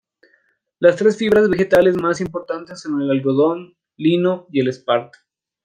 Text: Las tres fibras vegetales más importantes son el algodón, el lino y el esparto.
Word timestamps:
Las 0.79 0.95
tres 0.95 1.15
fibras 1.15 1.47
vegetales 1.47 1.95
más 1.95 2.21
importantes 2.21 2.79
son 2.81 3.03
el 3.03 3.11
algodón, 3.11 3.65
el 3.67 3.75
lino 3.97 4.47
y 4.51 4.59
el 4.59 4.67
esparto. 4.69 5.19